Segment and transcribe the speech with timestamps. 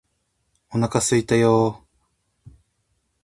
[0.71, 2.53] お腹すいたよーー